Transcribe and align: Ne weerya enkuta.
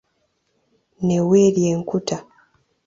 Ne 1.05 1.17
weerya 1.29 1.67
enkuta. 1.75 2.17